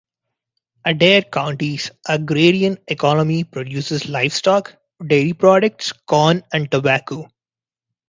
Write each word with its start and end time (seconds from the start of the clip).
Adair 0.83 1.21
County's 1.21 1.91
agrarian 2.09 2.79
economy 2.87 3.43
produces 3.43 4.09
livestock, 4.09 4.75
dairy 5.05 5.33
products, 5.33 5.91
corn, 5.91 6.41
and 6.51 6.71
tobacco. 6.71 7.29